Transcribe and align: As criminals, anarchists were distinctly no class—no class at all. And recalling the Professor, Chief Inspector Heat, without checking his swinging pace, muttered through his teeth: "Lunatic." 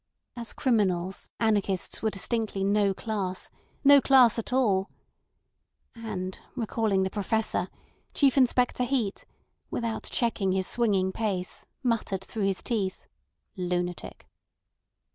As 0.35 0.53
criminals, 0.53 1.29
anarchists 1.39 2.01
were 2.01 2.09
distinctly 2.09 2.63
no 2.63 2.91
class—no 2.91 4.01
class 4.01 4.39
at 4.39 4.51
all. 4.51 4.89
And 5.93 6.39
recalling 6.55 7.03
the 7.03 7.11
Professor, 7.11 7.67
Chief 8.15 8.35
Inspector 8.35 8.83
Heat, 8.83 9.25
without 9.69 10.05
checking 10.09 10.53
his 10.53 10.65
swinging 10.65 11.11
pace, 11.11 11.67
muttered 11.83 12.23
through 12.23 12.45
his 12.45 12.63
teeth: 12.63 13.05
"Lunatic." 13.55 14.25